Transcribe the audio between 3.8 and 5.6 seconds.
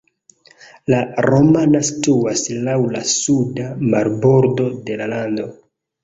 marbordo de la lando.